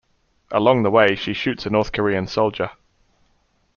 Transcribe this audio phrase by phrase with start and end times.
[0.49, 2.71] Along the way, she shoots a North Korean soldier.